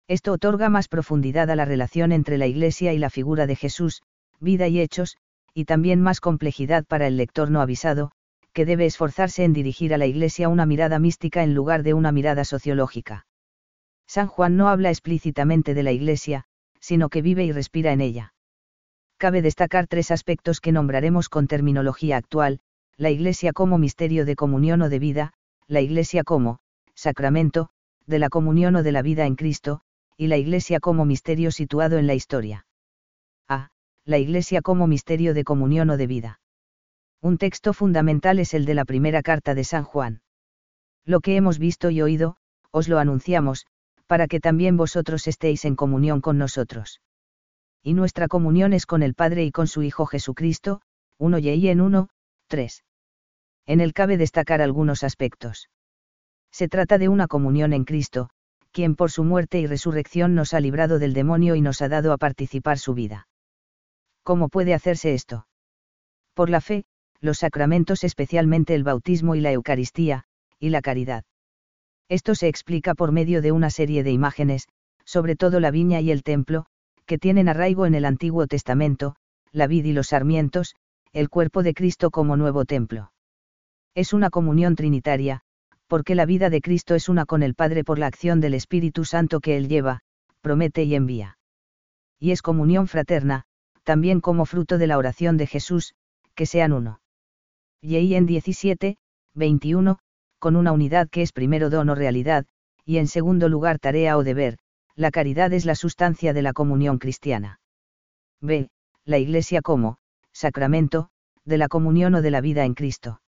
Esto 0.09 0.33
otorga 0.33 0.69
más 0.69 0.89
profundidad 0.89 1.51
a 1.51 1.57
la 1.57 1.65
relación 1.65 2.13
entre 2.13 2.39
la 2.39 2.47
Iglesia 2.47 2.93
y 2.93 2.99
la 2.99 3.09
figura 3.09 3.47
de 3.47 3.57
Jesús, 3.57 4.03
vida 4.41 4.67
y 4.67 4.81
hechos, 4.81 5.17
y 5.55 5.65
también 5.65 6.01
más 6.01 6.21
complejidad 6.21 6.85
para 6.85 7.07
el 7.07 7.17
lector 7.17 7.51
no 7.51 7.61
avisado, 7.61 8.11
que 8.53 8.67
debe 8.67 8.87
esforzarse 8.87 9.45
en 9.45 9.53
dirigir 9.53 9.95
a 9.95 9.99
la 9.99 10.07
Iglesia 10.07 10.49
una 10.49 10.67
mirada 10.67 10.99
mística 10.99 11.43
en 11.45 11.55
lugar 11.55 11.85
de 11.85 11.95
una 11.95 12.11
mirada 12.13 12.45
sociológica. 12.45 13.27
San 14.07 14.27
Juan 14.27 14.57
no 14.57 14.69
habla 14.69 14.91
explícitamente 14.91 15.73
de 15.73 15.83
la 15.83 15.93
Iglesia, 15.93 16.45
sino 16.81 17.09
que 17.09 17.23
vive 17.23 17.45
y 17.45 17.53
respira 17.53 17.93
en 17.93 18.01
ella 18.01 18.34
cabe 19.17 19.43
destacar 19.43 19.87
tres 19.87 20.11
aspectos 20.11 20.61
que 20.61 20.73
nombraremos 20.73 21.29
con 21.29 21.47
terminología 21.47 22.17
actual, 22.17 22.61
la 22.97 23.11
Iglesia 23.11 23.53
como 23.53 23.79
misterio 23.79 24.25
de 24.25 24.37
comunión 24.37 24.83
o 24.83 24.89
de 24.89 24.99
vida, 24.99 25.33
la 25.67 25.81
Iglesia 25.81 26.25
como 26.25 26.61
sacramento, 26.95 27.71
de 28.07 28.19
la 28.19 28.29
comunión 28.29 28.77
o 28.77 28.83
de 28.83 28.93
la 28.93 29.03
vida 29.03 29.27
en 29.27 29.35
Cristo, 29.35 29.81
y 30.17 30.27
la 30.29 30.37
Iglesia 30.37 30.81
como 30.81 31.05
misterio 31.05 31.51
situado 31.51 31.99
en 31.99 32.07
la 32.07 32.15
historia. 32.15 32.67
A. 33.49 33.71
La 34.05 34.19
Iglesia 34.19 34.63
como 34.63 34.87
misterio 34.87 35.35
de 35.35 35.45
comunión 35.45 35.91
o 35.91 35.97
de 35.97 36.07
vida. 36.07 36.41
Un 37.21 37.39
texto 37.39 37.73
fundamental 37.73 38.39
es 38.39 38.55
el 38.55 38.67
de 38.67 38.75
la 38.75 38.85
primera 38.85 39.23
carta 39.23 39.55
de 39.55 39.65
San 39.65 39.85
Juan. 39.85 40.21
Lo 41.05 41.21
que 41.21 41.37
hemos 41.37 41.59
visto 41.59 41.91
y 41.91 42.03
oído, 42.03 42.37
os 42.71 42.89
lo 42.89 42.99
anunciamos, 42.99 43.67
para 44.07 44.27
que 44.27 44.41
también 44.41 44.77
vosotros 44.77 45.27
estéis 45.27 45.65
en 45.65 45.77
comunión 45.77 46.21
con 46.21 46.39
nosotros 46.39 47.01
y 47.85 47.93
nuestra 47.93 48.29
comunión 48.29 48.73
es 48.73 48.87
con 48.87 49.03
el 49.03 49.15
Padre 49.15 49.45
y 49.45 49.53
con 49.53 49.67
su 49.67 49.83
Hijo 49.83 50.07
Jesucristo, 50.07 50.81
1 51.19 51.39
y 51.39 51.69
en 51.69 51.83
1, 51.83 52.09
3. 52.49 52.83
En 53.67 53.81
él 53.81 53.93
cabe 53.93 54.17
destacar 54.17 54.63
algunos 54.63 55.05
aspectos. 55.05 55.69
Se 56.51 56.67
trata 56.67 56.97
de 56.97 57.09
una 57.09 57.29
comunión 57.29 57.75
en 57.75 57.85
Cristo, 57.85 58.31
quien 58.73 58.97
por 58.97 59.11
su 59.11 59.23
muerte 59.23 59.61
y 59.61 59.67
resurrección 59.67 60.35
nos 60.35 60.55
ha 60.55 60.61
librado 60.61 60.99
del 60.99 61.13
demonio 61.13 61.57
y 61.57 61.61
nos 61.61 61.83
ha 61.83 61.89
dado 61.89 62.13
a 62.13 62.17
participar 62.17 62.79
su 62.79 62.95
vida. 62.95 63.29
¿Cómo 64.23 64.49
puede 64.49 64.73
hacerse 64.73 65.13
esto? 65.13 65.47
Por 66.33 66.49
la 66.49 66.63
fe, 66.63 66.87
los 67.21 67.39
sacramentos 67.39 68.03
especialmente 68.03 68.75
el 68.75 68.83
bautismo 68.83 69.35
y 69.35 69.41
la 69.41 69.53
Eucaristía, 69.53 70.25
y 70.59 70.71
la 70.71 70.81
caridad. 70.81 71.25
Esto 72.09 72.35
se 72.35 72.49
explica 72.49 72.95
por 72.95 73.13
medio 73.13 73.43
de 73.43 73.53
una 73.53 73.69
serie 73.69 74.03
de 74.03 74.11
imágenes, 74.11 74.69
sobre 75.05 75.37
todo 75.37 75.61
la 75.61 75.71
viña 75.71 76.01
y 76.01 76.11
el 76.11 76.23
templo, 76.23 76.67
que 77.07 77.19
tienen 77.19 77.49
arraigo 77.49 77.87
en 77.87 77.95
el 77.95 78.05
Antiguo 78.05 78.47
Testamento, 78.47 79.17
la 79.53 79.67
vid 79.67 79.85
y 79.85 79.93
los 79.93 80.09
sarmientos, 80.09 80.75
el 81.13 81.29
cuerpo 81.29 81.63
de 81.63 81.75
Cristo 81.75 82.11
como 82.11 82.37
nuevo 82.37 82.65
templo. 82.65 83.13
Es 83.95 84.13
una 84.13 84.31
comunión 84.31 84.75
trinitaria, 84.75 85.43
porque 85.87 86.15
la 86.15 86.27
vida 86.27 86.51
de 86.51 86.61
Cristo 86.61 86.95
es 86.95 87.09
una 87.09 87.27
con 87.27 87.43
el 87.43 87.55
Padre 87.55 87.85
por 87.85 87.99
la 87.99 88.07
acción 88.07 88.41
del 88.41 88.55
Espíritu 88.55 89.05
Santo 89.05 89.41
que 89.41 89.57
Él 89.57 89.69
lleva, 89.69 90.01
promete 90.41 90.83
y 90.85 90.95
envía. 90.95 91.39
Y 92.19 92.33
es 92.33 92.43
comunión 92.43 92.89
fraterna, 92.89 93.45
también 93.85 94.21
como 94.21 94.47
fruto 94.47 94.79
de 94.79 94.87
la 94.87 94.99
oración 94.99 95.37
de 95.37 95.47
Jesús, 95.47 95.95
que 96.35 96.47
sean 96.47 96.73
uno. 96.73 97.01
Y 97.81 98.15
en 98.15 98.27
17, 98.27 98.97
21, 99.35 99.99
con 100.39 100.57
una 100.57 100.73
unidad 100.73 101.09
que 101.09 101.23
es 101.23 101.33
primero 101.33 101.71
don 101.71 101.91
o 101.91 101.95
realidad, 101.95 102.47
y 102.85 102.97
en 102.97 103.07
segundo 103.07 103.49
lugar 103.49 103.79
tarea 103.79 104.17
o 104.17 104.25
deber, 104.25 104.59
la 104.97 105.11
caridad 105.11 105.53
es 105.53 105.65
la 105.65 105.75
sustancia 105.75 106.33
de 106.33 106.43
la 106.43 106.53
comunión 106.53 106.99
cristiana. 106.99 107.61
B. 108.41 108.71
La 109.05 109.19
Iglesia 109.19 109.61
como, 109.61 109.99
sacramento, 110.33 111.09
de 111.45 111.59
la 111.59 111.69
comunión 111.69 112.15
o 112.15 112.23
de 112.23 112.31
la 112.31 112.41
vida 112.41 112.65
en 112.65 112.75
Cristo. 112.75 113.21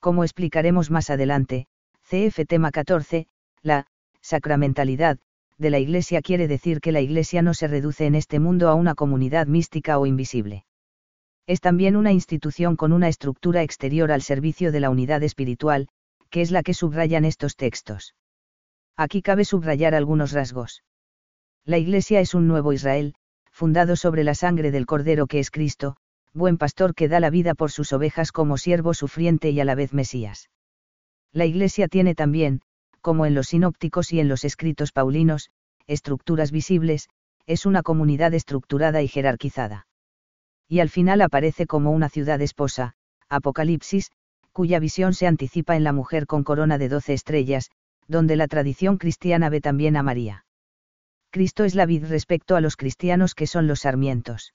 Como 0.00 0.24
explicaremos 0.24 0.90
más 0.90 1.10
adelante, 1.10 1.66
CF 2.08 2.46
tema 2.46 2.70
14, 2.70 3.26
la 3.62 3.86
sacramentalidad 4.20 5.18
de 5.58 5.70
la 5.70 5.78
Iglesia 5.78 6.22
quiere 6.22 6.48
decir 6.48 6.80
que 6.80 6.92
la 6.92 7.00
Iglesia 7.00 7.42
no 7.42 7.52
se 7.52 7.68
reduce 7.68 8.06
en 8.06 8.14
este 8.14 8.38
mundo 8.38 8.68
a 8.68 8.74
una 8.74 8.94
comunidad 8.94 9.46
mística 9.46 9.98
o 9.98 10.06
invisible. 10.06 10.64
Es 11.46 11.60
también 11.60 11.96
una 11.96 12.12
institución 12.12 12.76
con 12.76 12.92
una 12.92 13.08
estructura 13.08 13.62
exterior 13.62 14.12
al 14.12 14.22
servicio 14.22 14.70
de 14.70 14.80
la 14.80 14.90
unidad 14.90 15.22
espiritual, 15.22 15.88
que 16.30 16.42
es 16.42 16.50
la 16.50 16.62
que 16.62 16.74
subrayan 16.74 17.24
estos 17.24 17.56
textos. 17.56 18.14
Aquí 18.98 19.22
cabe 19.22 19.44
subrayar 19.44 19.94
algunos 19.94 20.32
rasgos. 20.32 20.82
La 21.64 21.78
Iglesia 21.78 22.18
es 22.18 22.34
un 22.34 22.48
nuevo 22.48 22.72
Israel, 22.72 23.14
fundado 23.52 23.94
sobre 23.94 24.24
la 24.24 24.34
sangre 24.34 24.72
del 24.72 24.86
Cordero 24.86 25.28
que 25.28 25.38
es 25.38 25.52
Cristo, 25.52 25.96
buen 26.34 26.58
pastor 26.58 26.96
que 26.96 27.06
da 27.06 27.20
la 27.20 27.30
vida 27.30 27.54
por 27.54 27.70
sus 27.70 27.92
ovejas 27.92 28.32
como 28.32 28.58
siervo 28.58 28.94
sufriente 28.94 29.50
y 29.50 29.60
a 29.60 29.64
la 29.64 29.76
vez 29.76 29.92
Mesías. 29.92 30.50
La 31.32 31.46
Iglesia 31.46 31.86
tiene 31.86 32.16
también, 32.16 32.60
como 33.00 33.24
en 33.24 33.36
los 33.36 33.46
sinópticos 33.46 34.12
y 34.12 34.18
en 34.18 34.26
los 34.26 34.44
escritos 34.44 34.90
paulinos, 34.90 35.50
estructuras 35.86 36.50
visibles, 36.50 37.08
es 37.46 37.66
una 37.66 37.84
comunidad 37.84 38.34
estructurada 38.34 39.00
y 39.00 39.06
jerarquizada. 39.06 39.86
Y 40.66 40.80
al 40.80 40.88
final 40.88 41.20
aparece 41.22 41.66
como 41.66 41.92
una 41.92 42.08
ciudad 42.08 42.40
esposa, 42.40 42.94
Apocalipsis, 43.28 44.10
cuya 44.50 44.80
visión 44.80 45.14
se 45.14 45.28
anticipa 45.28 45.76
en 45.76 45.84
la 45.84 45.92
mujer 45.92 46.26
con 46.26 46.42
corona 46.42 46.78
de 46.78 46.88
doce 46.88 47.12
estrellas, 47.14 47.70
donde 48.08 48.36
la 48.36 48.48
tradición 48.48 48.96
cristiana 48.96 49.50
ve 49.50 49.60
también 49.60 49.96
a 49.96 50.02
María. 50.02 50.44
Cristo 51.30 51.64
es 51.64 51.74
la 51.74 51.86
vid 51.86 52.06
respecto 52.06 52.56
a 52.56 52.60
los 52.60 52.76
cristianos 52.76 53.34
que 53.34 53.46
son 53.46 53.66
los 53.66 53.80
sarmientos. 53.80 54.54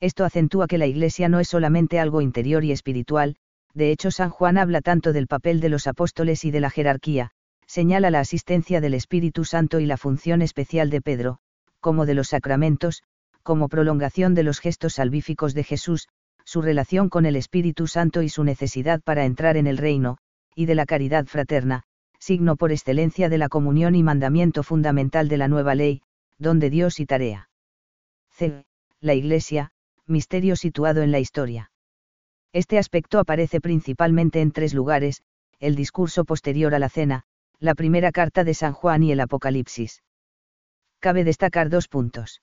Esto 0.00 0.24
acentúa 0.24 0.66
que 0.66 0.78
la 0.78 0.86
Iglesia 0.86 1.28
no 1.28 1.38
es 1.38 1.48
solamente 1.48 2.00
algo 2.00 2.22
interior 2.22 2.64
y 2.64 2.72
espiritual, 2.72 3.36
de 3.74 3.92
hecho 3.92 4.10
San 4.10 4.30
Juan 4.30 4.58
habla 4.58 4.80
tanto 4.80 5.12
del 5.12 5.26
papel 5.26 5.60
de 5.60 5.68
los 5.68 5.86
apóstoles 5.86 6.44
y 6.44 6.50
de 6.50 6.60
la 6.60 6.70
jerarquía, 6.70 7.30
señala 7.66 8.10
la 8.10 8.20
asistencia 8.20 8.80
del 8.80 8.94
Espíritu 8.94 9.44
Santo 9.44 9.80
y 9.80 9.86
la 9.86 9.96
función 9.96 10.42
especial 10.42 10.90
de 10.90 11.00
Pedro, 11.00 11.38
como 11.80 12.06
de 12.06 12.14
los 12.14 12.28
sacramentos, 12.28 13.02
como 13.42 13.68
prolongación 13.68 14.34
de 14.34 14.42
los 14.42 14.60
gestos 14.60 14.94
salvíficos 14.94 15.54
de 15.54 15.64
Jesús, 15.64 16.08
su 16.44 16.62
relación 16.62 17.08
con 17.08 17.26
el 17.26 17.36
Espíritu 17.36 17.86
Santo 17.86 18.22
y 18.22 18.28
su 18.28 18.44
necesidad 18.44 19.00
para 19.02 19.24
entrar 19.24 19.56
en 19.56 19.66
el 19.66 19.78
reino, 19.78 20.18
y 20.54 20.66
de 20.66 20.74
la 20.74 20.86
caridad 20.86 21.26
fraterna, 21.26 21.84
signo 22.22 22.54
por 22.54 22.70
excelencia 22.70 23.28
de 23.28 23.36
la 23.36 23.48
comunión 23.48 23.96
y 23.96 24.04
mandamiento 24.04 24.62
fundamental 24.62 25.28
de 25.28 25.36
la 25.38 25.48
nueva 25.48 25.74
ley, 25.74 26.02
donde 26.38 26.70
Dios 26.70 27.00
y 27.00 27.06
tarea. 27.06 27.50
C. 28.30 28.64
La 29.00 29.14
Iglesia, 29.14 29.72
misterio 30.06 30.54
situado 30.54 31.02
en 31.02 31.10
la 31.10 31.18
historia. 31.18 31.72
Este 32.52 32.78
aspecto 32.78 33.18
aparece 33.18 33.60
principalmente 33.60 34.40
en 34.40 34.52
tres 34.52 34.72
lugares, 34.72 35.22
el 35.58 35.74
discurso 35.74 36.24
posterior 36.24 36.76
a 36.76 36.78
la 36.78 36.88
cena, 36.88 37.24
la 37.58 37.74
primera 37.74 38.12
carta 38.12 38.44
de 38.44 38.54
San 38.54 38.72
Juan 38.72 39.02
y 39.02 39.10
el 39.10 39.20
Apocalipsis 39.20 40.02
cabe 41.00 41.24
destacar 41.24 41.68
dos 41.68 41.88
puntos. 41.88 42.40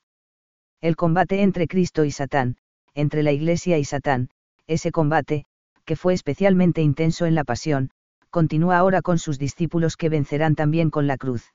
El 0.82 0.98
combate 0.98 1.42
entre 1.42 1.70
Cristo 1.70 2.04
y 2.04 2.12
Satán, 2.12 2.58
entre 2.94 3.24
la 3.24 3.32
Iglesia 3.32 3.78
y 3.78 3.86
Satán, 3.86 4.30
ese 4.68 4.92
combate, 4.92 5.46
que 5.86 5.96
fue 5.96 6.14
especialmente 6.14 6.82
intenso 6.82 7.26
en 7.26 7.36
la 7.36 7.46
pasión, 7.46 7.92
continúa 8.30 8.78
ahora 8.78 9.02
con 9.02 9.20
sus 9.20 9.40
discípulos 9.40 9.98
que 9.98 10.10
vencerán 10.10 10.56
también 10.56 10.90
con 10.90 11.08
la 11.08 11.18
cruz. 11.18 11.54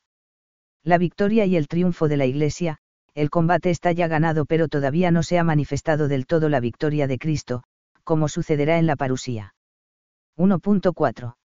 La 0.82 0.98
victoria 0.98 1.46
y 1.46 1.56
el 1.56 1.68
triunfo 1.68 2.08
de 2.08 2.16
la 2.16 2.26
Iglesia, 2.26 2.78
el 3.14 3.30
combate 3.30 3.70
está 3.70 3.92
ya 3.92 4.08
ganado 4.08 4.44
pero 4.44 4.68
todavía 4.68 5.10
no 5.10 5.22
se 5.22 5.38
ha 5.38 5.44
manifestado 5.44 6.08
del 6.08 6.26
todo 6.26 6.48
la 6.48 6.60
victoria 6.60 7.06
de 7.06 7.18
Cristo, 7.18 7.62
como 8.02 8.28
sucederá 8.28 8.78
en 8.78 8.86
la 8.86 8.96
parusía. 8.96 9.54
1.4. 10.36 11.36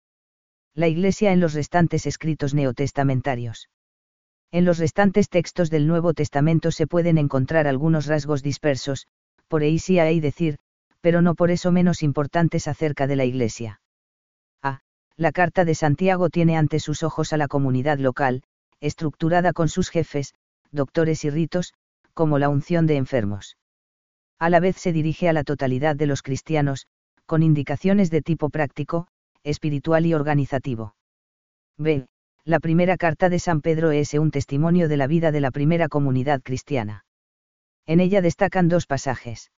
La 0.74 0.88
Iglesia 0.88 1.32
en 1.32 1.40
los 1.40 1.54
restantes 1.54 2.06
escritos 2.06 2.54
neotestamentarios. 2.54 3.70
En 4.52 4.66
los 4.66 4.80
restantes 4.80 5.30
textos 5.30 5.70
del 5.70 5.86
Nuevo 5.86 6.14
Testamento 6.14 6.72
se 6.72 6.88
pueden 6.88 7.20
encontrar 7.20 7.68
algunos 7.68 8.08
rasgos 8.08 8.42
dispersos, 8.42 9.06
por 9.48 9.62
ahí 9.62 9.78
sí 9.78 10.00
hay 10.00 10.20
decir, 10.20 10.58
pero 11.02 11.22
no 11.22 11.36
por 11.36 11.52
eso 11.52 11.72
menos 11.72 12.02
importantes 12.02 12.68
acerca 12.68 13.06
de 13.06 13.16
la 13.16 13.26
Iglesia. 13.26 13.79
La 15.20 15.34
carta 15.34 15.66
de 15.66 15.76
Santiago 15.76 16.30
tiene 16.30 16.56
ante 16.56 16.80
sus 16.80 17.04
ojos 17.04 17.34
a 17.34 17.38
la 17.38 17.50
comunidad 17.50 18.00
local, 18.00 18.42
estructurada 18.80 19.52
con 19.52 19.68
sus 19.68 19.90
jefes, 19.90 20.34
doctores 20.72 21.26
y 21.26 21.30
ritos, 21.30 21.74
como 22.14 22.40
la 22.40 22.48
unción 22.48 22.88
de 22.88 22.96
enfermos. 22.96 23.58
A 24.40 24.50
la 24.50 24.62
vez 24.62 24.78
se 24.78 24.94
dirige 24.94 25.28
a 25.28 25.34
la 25.34 25.44
totalidad 25.44 25.98
de 25.98 26.06
los 26.06 26.22
cristianos, 26.22 26.88
con 27.26 27.44
indicaciones 27.44 28.12
de 28.12 28.22
tipo 28.22 28.50
práctico, 28.50 29.08
espiritual 29.44 30.06
y 30.06 30.14
organizativo. 30.14 30.96
B 31.78 32.08
la 32.46 32.60
primera 32.62 32.96
carta 32.96 33.28
de 33.28 33.40
San 33.40 33.60
Pedro 33.60 33.92
es 33.92 34.14
un 34.14 34.32
testimonio 34.32 34.88
de 34.88 34.96
la 34.96 35.06
vida 35.06 35.34
de 35.34 35.42
la 35.42 35.52
primera 35.52 35.90
comunidad 35.90 36.42
cristiana. 36.42 37.04
En 37.86 38.00
ella 38.00 38.22
destacan 38.22 38.70
dos 38.70 38.88
pasajes. 38.88 39.52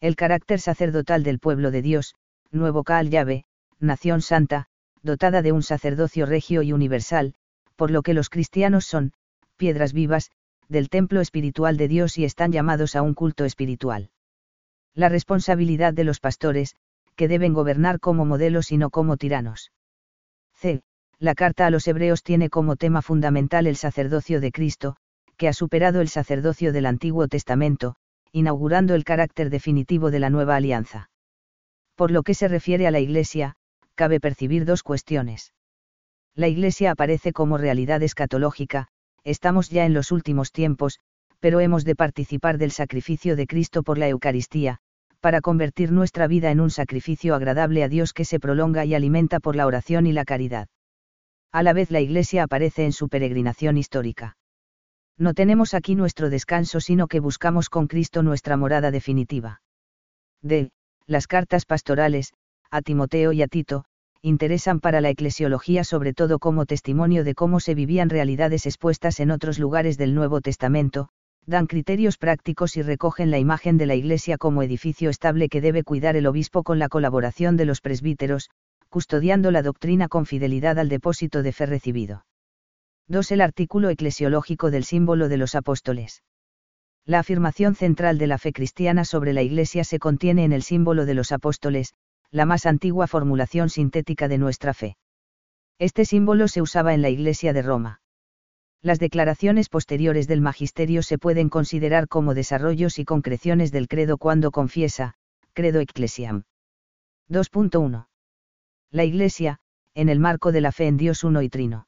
El 0.00 0.14
carácter 0.14 0.60
sacerdotal 0.60 1.24
del 1.24 1.40
pueblo 1.40 1.72
de 1.72 1.82
Dios, 1.82 2.14
nuevo 2.52 2.84
Caal 2.84 3.10
llave, 3.10 3.44
nación 3.80 4.22
santa, 4.22 4.68
dotada 5.06 5.40
de 5.40 5.52
un 5.52 5.62
sacerdocio 5.62 6.26
regio 6.26 6.60
y 6.60 6.72
universal, 6.74 7.34
por 7.76 7.90
lo 7.90 8.02
que 8.02 8.12
los 8.12 8.28
cristianos 8.28 8.84
son, 8.84 9.12
piedras 9.56 9.94
vivas, 9.94 10.30
del 10.68 10.90
templo 10.90 11.22
espiritual 11.22 11.78
de 11.78 11.88
Dios 11.88 12.18
y 12.18 12.24
están 12.24 12.52
llamados 12.52 12.94
a 12.94 13.00
un 13.00 13.14
culto 13.14 13.46
espiritual. 13.46 14.10
La 14.94 15.08
responsabilidad 15.08 15.94
de 15.94 16.04
los 16.04 16.20
pastores, 16.20 16.76
que 17.14 17.28
deben 17.28 17.54
gobernar 17.54 18.00
como 18.00 18.26
modelos 18.26 18.72
y 18.72 18.76
no 18.76 18.90
como 18.90 19.16
tiranos. 19.16 19.72
C 20.52 20.82
la 21.18 21.34
carta 21.34 21.66
a 21.66 21.70
los 21.70 21.88
hebreos 21.88 22.22
tiene 22.22 22.50
como 22.50 22.76
tema 22.76 23.00
fundamental 23.00 23.66
el 23.66 23.76
sacerdocio 23.76 24.40
de 24.40 24.52
Cristo, 24.52 24.96
que 25.38 25.48
ha 25.48 25.54
superado 25.54 26.02
el 26.02 26.08
sacerdocio 26.08 26.72
del 26.72 26.84
Antiguo 26.84 27.26
Testamento, 27.26 27.96
inaugurando 28.32 28.94
el 28.94 29.04
carácter 29.04 29.48
definitivo 29.48 30.10
de 30.10 30.18
la 30.18 30.28
nueva 30.28 30.56
alianza. 30.56 31.08
Por 31.94 32.10
lo 32.10 32.22
que 32.22 32.34
se 32.34 32.48
refiere 32.48 32.86
a 32.86 32.90
la 32.90 33.00
Iglesia, 33.00 33.56
cabe 33.96 34.20
percibir 34.20 34.64
dos 34.64 34.84
cuestiones. 34.84 35.52
La 36.36 36.46
Iglesia 36.46 36.92
aparece 36.92 37.32
como 37.32 37.58
realidad 37.58 38.00
escatológica, 38.02 38.86
estamos 39.24 39.68
ya 39.70 39.84
en 39.84 39.94
los 39.94 40.12
últimos 40.12 40.52
tiempos, 40.52 41.00
pero 41.40 41.58
hemos 41.58 41.84
de 41.84 41.96
participar 41.96 42.58
del 42.58 42.70
sacrificio 42.70 43.34
de 43.34 43.48
Cristo 43.48 43.82
por 43.82 43.98
la 43.98 44.08
Eucaristía, 44.08 44.78
para 45.20 45.40
convertir 45.40 45.90
nuestra 45.90 46.28
vida 46.28 46.52
en 46.52 46.60
un 46.60 46.70
sacrificio 46.70 47.34
agradable 47.34 47.82
a 47.82 47.88
Dios 47.88 48.12
que 48.12 48.24
se 48.24 48.38
prolonga 48.38 48.84
y 48.84 48.94
alimenta 48.94 49.40
por 49.40 49.56
la 49.56 49.66
oración 49.66 50.06
y 50.06 50.12
la 50.12 50.24
caridad 50.24 50.68
a 51.56 51.62
la 51.62 51.72
vez 51.72 51.90
la 51.90 52.00
Iglesia 52.00 52.42
aparece 52.42 52.84
en 52.84 52.92
su 52.92 53.08
peregrinación 53.08 53.78
histórica. 53.78 54.36
No 55.16 55.32
tenemos 55.32 55.72
aquí 55.72 55.94
nuestro 55.94 56.28
descanso 56.28 56.80
sino 56.80 57.06
que 57.08 57.18
buscamos 57.18 57.70
con 57.70 57.86
Cristo 57.86 58.22
nuestra 58.22 58.58
morada 58.58 58.90
definitiva. 58.90 59.62
D. 60.42 60.70
Las 61.06 61.26
cartas 61.26 61.64
pastorales, 61.64 62.34
a 62.70 62.82
Timoteo 62.82 63.32
y 63.32 63.42
a 63.42 63.48
Tito, 63.48 63.84
interesan 64.22 64.80
para 64.80 65.00
la 65.00 65.10
eclesiología 65.10 65.84
sobre 65.84 66.12
todo 66.12 66.38
como 66.38 66.66
testimonio 66.66 67.24
de 67.24 67.34
cómo 67.34 67.60
se 67.60 67.74
vivían 67.74 68.10
realidades 68.10 68.66
expuestas 68.66 69.20
en 69.20 69.30
otros 69.30 69.58
lugares 69.58 69.98
del 69.98 70.14
Nuevo 70.14 70.40
Testamento, 70.40 71.08
dan 71.46 71.66
criterios 71.66 72.18
prácticos 72.18 72.76
y 72.76 72.82
recogen 72.82 73.30
la 73.30 73.38
imagen 73.38 73.78
de 73.78 73.86
la 73.86 73.94
Iglesia 73.94 74.36
como 74.36 74.62
edificio 74.62 75.10
estable 75.10 75.48
que 75.48 75.60
debe 75.60 75.84
cuidar 75.84 76.16
el 76.16 76.26
obispo 76.26 76.64
con 76.64 76.78
la 76.78 76.88
colaboración 76.88 77.56
de 77.56 77.66
los 77.66 77.80
presbíteros, 77.80 78.50
custodiando 78.88 79.50
la 79.50 79.62
doctrina 79.62 80.08
con 80.08 80.26
fidelidad 80.26 80.78
al 80.78 80.88
depósito 80.88 81.42
de 81.42 81.52
fe 81.52 81.66
recibido. 81.66 82.24
2. 83.08 83.30
El 83.30 83.40
artículo 83.40 83.90
eclesiológico 83.90 84.72
del 84.72 84.82
símbolo 84.82 85.28
de 85.28 85.36
los 85.36 85.54
apóstoles. 85.54 86.24
La 87.04 87.20
afirmación 87.20 87.76
central 87.76 88.18
de 88.18 88.26
la 88.26 88.38
fe 88.38 88.52
cristiana 88.52 89.04
sobre 89.04 89.32
la 89.32 89.42
Iglesia 89.42 89.84
se 89.84 90.00
contiene 90.00 90.42
en 90.42 90.52
el 90.52 90.62
símbolo 90.62 91.06
de 91.06 91.14
los 91.14 91.30
apóstoles, 91.30 91.94
la 92.30 92.46
más 92.46 92.66
antigua 92.66 93.06
formulación 93.06 93.68
sintética 93.68 94.28
de 94.28 94.38
nuestra 94.38 94.74
fe. 94.74 94.96
Este 95.78 96.04
símbolo 96.04 96.48
se 96.48 96.62
usaba 96.62 96.94
en 96.94 97.02
la 97.02 97.10
Iglesia 97.10 97.52
de 97.52 97.62
Roma. 97.62 98.00
Las 98.82 98.98
declaraciones 98.98 99.68
posteriores 99.68 100.26
del 100.26 100.40
magisterio 100.40 101.02
se 101.02 101.18
pueden 101.18 101.48
considerar 101.48 102.08
como 102.08 102.34
desarrollos 102.34 102.98
y 102.98 103.04
concreciones 103.04 103.72
del 103.72 103.88
credo 103.88 104.18
cuando 104.18 104.50
confiesa, 104.50 105.14
credo 105.52 105.80
ecclesiam. 105.80 106.44
2.1 107.28 108.06
la 108.96 109.04
Iglesia, 109.04 109.58
en 109.94 110.08
el 110.08 110.20
marco 110.20 110.52
de 110.52 110.60
la 110.60 110.72
fe 110.72 110.86
en 110.86 110.96
Dios 110.96 111.24
uno 111.24 111.42
y 111.42 111.48
trino. 111.48 111.86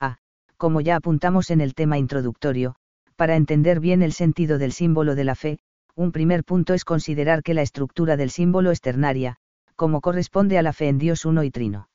A. 0.00 0.18
Como 0.56 0.80
ya 0.80 0.96
apuntamos 0.96 1.50
en 1.50 1.60
el 1.60 1.74
tema 1.74 1.98
introductorio, 1.98 2.74
para 3.16 3.36
entender 3.36 3.80
bien 3.80 4.02
el 4.02 4.12
sentido 4.12 4.58
del 4.58 4.72
símbolo 4.72 5.14
de 5.14 5.24
la 5.24 5.34
fe, 5.34 5.58
un 5.94 6.12
primer 6.12 6.42
punto 6.44 6.74
es 6.74 6.84
considerar 6.84 7.42
que 7.42 7.54
la 7.54 7.62
estructura 7.62 8.16
del 8.16 8.30
símbolo 8.30 8.70
es 8.70 8.80
ternaria, 8.80 9.36
como 9.76 10.00
corresponde 10.00 10.58
a 10.58 10.62
la 10.62 10.72
fe 10.72 10.88
en 10.88 10.98
Dios 10.98 11.24
uno 11.24 11.44
y 11.44 11.50
trino. 11.50 11.88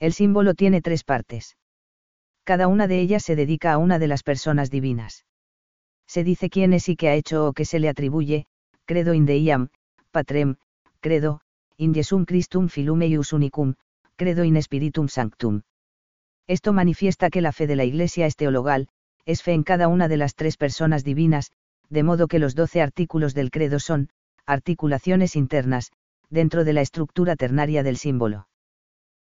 El 0.00 0.12
símbolo 0.12 0.54
tiene 0.54 0.80
tres 0.80 1.04
partes. 1.04 1.56
Cada 2.42 2.66
una 2.68 2.86
de 2.86 3.00
ellas 3.00 3.22
se 3.22 3.36
dedica 3.36 3.72
a 3.72 3.78
una 3.78 3.98
de 3.98 4.08
las 4.08 4.22
personas 4.22 4.70
divinas. 4.70 5.24
Se 6.06 6.24
dice 6.24 6.50
quién 6.50 6.72
es 6.72 6.88
y 6.88 6.96
qué 6.96 7.08
ha 7.08 7.14
hecho 7.14 7.46
o 7.46 7.52
qué 7.52 7.64
se 7.64 7.78
le 7.78 7.88
atribuye, 7.88 8.46
credo 8.84 9.14
in 9.14 9.24
deiam, 9.24 9.70
patrem, 10.10 10.56
credo, 11.00 11.40
in 11.76 11.94
Jesum 11.94 12.24
Christum 12.24 12.68
filume 12.68 13.06
ius 13.06 13.32
unicum, 13.32 13.74
credo 14.16 14.44
in 14.44 14.60
spiritum 14.62 15.08
sanctum. 15.08 15.62
Esto 16.46 16.72
manifiesta 16.72 17.30
que 17.30 17.40
la 17.40 17.52
fe 17.52 17.66
de 17.66 17.76
la 17.76 17.84
Iglesia 17.84 18.26
es 18.26 18.36
teologal, 18.36 18.88
es 19.24 19.42
fe 19.42 19.52
en 19.52 19.62
cada 19.62 19.88
una 19.88 20.08
de 20.08 20.18
las 20.18 20.34
tres 20.34 20.58
personas 20.58 21.04
divinas, 21.04 21.52
de 21.88 22.02
modo 22.02 22.28
que 22.28 22.38
los 22.38 22.54
doce 22.54 22.82
artículos 22.82 23.34
del 23.34 23.50
credo 23.50 23.78
son, 23.78 24.10
articulaciones 24.44 25.36
internas, 25.36 25.90
dentro 26.34 26.64
de 26.64 26.74
la 26.74 26.82
estructura 26.82 27.36
ternaria 27.36 27.82
del 27.82 27.96
símbolo. 27.96 28.48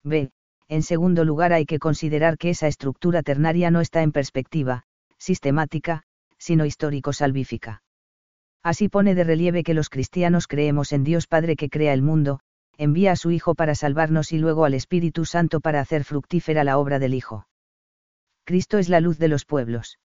B. 0.04 0.30
En 0.68 0.84
segundo 0.84 1.24
lugar 1.24 1.54
hay 1.54 1.66
que 1.66 1.80
considerar 1.80 2.38
que 2.38 2.50
esa 2.50 2.68
estructura 2.68 3.24
ternaria 3.24 3.72
no 3.72 3.82
está 3.82 4.04
en 4.04 4.12
perspectiva, 4.12 4.84
sistemática, 5.18 6.04
sino 6.38 6.66
histórico-salvífica. 6.66 7.82
Así 8.62 8.90
pone 8.90 9.16
de 9.16 9.24
relieve 9.24 9.64
que 9.64 9.74
los 9.74 9.90
cristianos 9.90 10.46
creemos 10.48 10.92
en 10.92 11.06
Dios 11.06 11.26
Padre 11.26 11.56
que 11.56 11.70
crea 11.70 11.94
el 11.94 12.02
mundo, 12.02 12.42
envía 12.78 13.14
a 13.14 13.16
su 13.16 13.32
Hijo 13.32 13.56
para 13.56 13.74
salvarnos 13.74 14.34
y 14.34 14.38
luego 14.38 14.66
al 14.66 14.74
Espíritu 14.74 15.26
Santo 15.26 15.62
para 15.62 15.80
hacer 15.80 16.04
fructífera 16.04 16.66
la 16.66 16.78
obra 16.78 17.00
del 17.00 17.14
Hijo. 17.14 17.48
Cristo 18.44 18.78
es 18.78 18.90
la 18.90 19.00
luz 19.00 19.18
de 19.18 19.30
los 19.30 19.46
pueblos. 19.46 19.98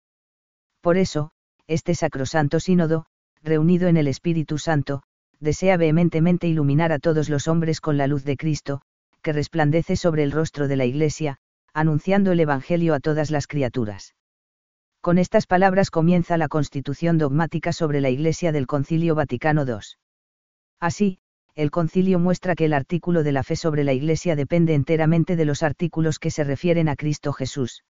Por 0.81 0.97
eso, 0.97 1.31
este 1.67 1.95
sacrosanto 1.95 2.59
sínodo, 2.59 3.07
reunido 3.41 3.87
en 3.87 3.97
el 3.97 4.07
Espíritu 4.07 4.57
Santo, 4.59 5.03
desea 5.41 5.75
vehementemente 5.75 6.47
iluminar 6.47 6.91
a 6.91 6.99
todos 6.99 7.27
los 7.27 7.47
hombres 7.47 7.81
con 7.81 7.97
la 7.97 8.07
luz 8.07 8.23
de 8.23 8.37
Cristo, 8.37 8.81
que 9.21 9.33
resplandece 9.33 9.95
sobre 9.95 10.23
el 10.23 10.31
rostro 10.31 10.67
de 10.67 10.77
la 10.77 10.85
Iglesia, 10.85 11.37
anunciando 11.73 12.31
el 12.31 12.39
Evangelio 12.39 12.93
a 12.93 12.99
todas 12.99 13.31
las 13.31 13.47
criaturas. 13.47 14.15
Con 15.01 15.17
estas 15.17 15.47
palabras 15.47 15.89
comienza 15.89 16.37
la 16.37 16.47
constitución 16.47 17.17
dogmática 17.17 17.73
sobre 17.73 18.01
la 18.01 18.09
Iglesia 18.09 18.51
del 18.51 18.67
Concilio 18.67 19.15
Vaticano 19.15 19.65
II. 19.65 19.79
Así, 20.79 21.17
el 21.55 21.71
concilio 21.71 22.19
muestra 22.19 22.55
que 22.55 22.65
el 22.65 22.73
artículo 22.73 23.23
de 23.23 23.31
la 23.31 23.43
fe 23.43 23.55
sobre 23.55 23.83
la 23.83 23.93
Iglesia 23.93 24.35
depende 24.35 24.73
enteramente 24.73 25.35
de 25.35 25.45
los 25.45 25.63
artículos 25.63 26.19
que 26.19 26.31
se 26.31 26.43
refieren 26.43 26.87
a 26.87 26.95
Cristo 26.95 27.33
Jesús. 27.33 27.83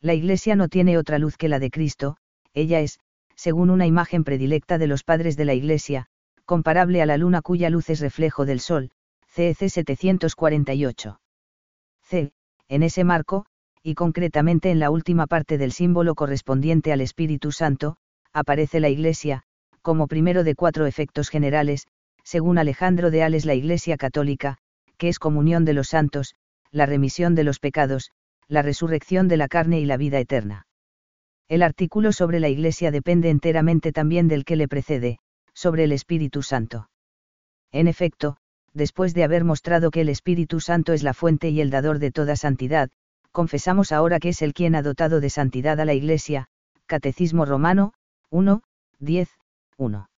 La 0.00 0.14
Iglesia 0.14 0.56
no 0.56 0.68
tiene 0.68 0.98
otra 0.98 1.18
luz 1.18 1.36
que 1.36 1.48
la 1.48 1.58
de 1.58 1.70
Cristo, 1.70 2.18
ella 2.52 2.80
es, 2.80 3.00
según 3.34 3.70
una 3.70 3.86
imagen 3.86 4.24
predilecta 4.24 4.78
de 4.78 4.86
los 4.86 5.04
padres 5.04 5.36
de 5.36 5.46
la 5.46 5.54
Iglesia, 5.54 6.08
comparable 6.46 7.02
a 7.02 7.06
la 7.06 7.18
luna 7.18 7.42
cuya 7.42 7.68
luz 7.68 7.90
es 7.90 8.00
reflejo 8.00 8.46
del 8.46 8.60
sol, 8.60 8.90
CEC 9.26 9.68
748. 9.68 11.20
C. 12.02 12.32
En 12.68 12.82
ese 12.82 13.04
marco, 13.04 13.46
y 13.82 13.94
concretamente 13.94 14.70
en 14.70 14.78
la 14.78 14.90
última 14.90 15.26
parte 15.26 15.58
del 15.58 15.72
símbolo 15.72 16.14
correspondiente 16.14 16.92
al 16.92 17.00
Espíritu 17.00 17.52
Santo, 17.52 17.96
aparece 18.32 18.80
la 18.80 18.88
Iglesia, 18.88 19.42
como 19.82 20.06
primero 20.06 20.42
de 20.44 20.54
cuatro 20.54 20.86
efectos 20.86 21.28
generales, 21.28 21.86
según 22.24 22.58
Alejandro 22.58 23.10
de 23.10 23.22
Ales 23.22 23.44
la 23.44 23.54
Iglesia 23.54 23.96
Católica, 23.96 24.58
que 24.96 25.08
es 25.08 25.18
comunión 25.18 25.64
de 25.64 25.74
los 25.74 25.88
santos, 25.88 26.34
la 26.70 26.86
remisión 26.86 27.34
de 27.34 27.44
los 27.44 27.60
pecados, 27.60 28.10
la 28.48 28.62
resurrección 28.62 29.28
de 29.28 29.36
la 29.36 29.48
carne 29.48 29.80
y 29.80 29.84
la 29.84 29.96
vida 29.96 30.18
eterna. 30.18 30.66
El 31.48 31.62
artículo 31.62 32.12
sobre 32.12 32.40
la 32.40 32.48
Iglesia 32.48 32.90
depende 32.90 33.30
enteramente 33.30 33.92
también 33.92 34.26
del 34.26 34.44
que 34.44 34.56
le 34.56 34.66
precede, 34.66 35.18
sobre 35.56 35.84
el 35.84 35.92
Espíritu 35.92 36.42
Santo. 36.42 36.90
En 37.72 37.88
efecto, 37.88 38.36
después 38.74 39.14
de 39.14 39.24
haber 39.24 39.42
mostrado 39.42 39.90
que 39.90 40.02
el 40.02 40.10
Espíritu 40.10 40.60
Santo 40.60 40.92
es 40.92 41.02
la 41.02 41.14
fuente 41.14 41.48
y 41.48 41.62
el 41.62 41.70
dador 41.70 41.98
de 41.98 42.12
toda 42.12 42.36
santidad, 42.36 42.90
confesamos 43.32 43.90
ahora 43.90 44.20
que 44.20 44.28
es 44.28 44.42
el 44.42 44.52
quien 44.52 44.74
ha 44.74 44.82
dotado 44.82 45.18
de 45.18 45.30
santidad 45.30 45.80
a 45.80 45.86
la 45.86 45.94
Iglesia, 45.94 46.48
Catecismo 46.84 47.46
Romano, 47.46 47.94
1, 48.30 48.62
10, 48.98 49.30
1. 49.78 50.10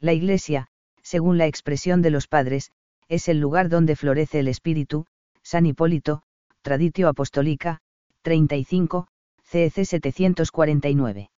La 0.00 0.12
Iglesia, 0.14 0.68
según 1.02 1.36
la 1.36 1.46
expresión 1.46 2.00
de 2.00 2.10
los 2.10 2.26
padres, 2.26 2.72
es 3.08 3.28
el 3.28 3.40
lugar 3.40 3.68
donde 3.68 3.96
florece 3.96 4.40
el 4.40 4.48
Espíritu, 4.48 5.04
San 5.42 5.66
Hipólito, 5.66 6.22
Traditio 6.62 7.08
Apostólica, 7.08 7.82
35, 8.22 9.08
CEC 9.42 9.84
749. 9.84 11.30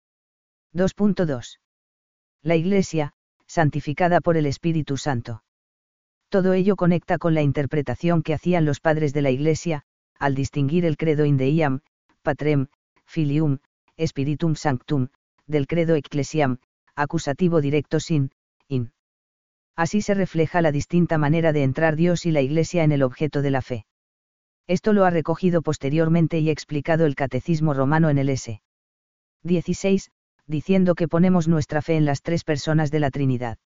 2.2. 0.74 1.58
La 2.44 2.56
Iglesia, 2.56 3.14
santificada 3.46 4.20
por 4.20 4.36
el 4.36 4.44
Espíritu 4.44 4.98
Santo. 4.98 5.42
Todo 6.28 6.52
ello 6.52 6.76
conecta 6.76 7.16
con 7.16 7.32
la 7.32 7.40
interpretación 7.40 8.22
que 8.22 8.34
hacían 8.34 8.66
los 8.66 8.80
padres 8.80 9.14
de 9.14 9.22
la 9.22 9.30
Iglesia, 9.30 9.84
al 10.18 10.34
distinguir 10.34 10.84
el 10.84 10.98
credo 10.98 11.24
indeiam, 11.24 11.80
patrem, 12.20 12.66
filium, 13.06 13.60
spiritum 13.98 14.56
sanctum, 14.56 15.08
del 15.46 15.66
credo 15.66 15.94
ecclesiam, 15.94 16.58
acusativo 16.94 17.62
directo 17.62 17.98
sin, 17.98 18.30
in. 18.68 18.92
Así 19.74 20.02
se 20.02 20.12
refleja 20.12 20.60
la 20.60 20.70
distinta 20.70 21.16
manera 21.16 21.54
de 21.54 21.62
entrar 21.62 21.96
Dios 21.96 22.26
y 22.26 22.30
la 22.30 22.42
Iglesia 22.42 22.84
en 22.84 22.92
el 22.92 23.02
objeto 23.02 23.40
de 23.40 23.50
la 23.52 23.62
fe. 23.62 23.86
Esto 24.66 24.92
lo 24.92 25.06
ha 25.06 25.10
recogido 25.10 25.62
posteriormente 25.62 26.40
y 26.40 26.50
explicado 26.50 27.06
el 27.06 27.14
Catecismo 27.14 27.72
Romano 27.72 28.10
en 28.10 28.18
el 28.18 28.28
S. 28.28 28.60
16, 29.44 30.10
diciendo 30.46 30.94
que 30.94 31.08
ponemos 31.08 31.48
nuestra 31.48 31.82
fe 31.82 31.96
en 31.96 32.04
las 32.04 32.22
tres 32.22 32.44
personas 32.44 32.90
de 32.90 33.00
la 33.00 33.10
Trinidad. 33.10 33.58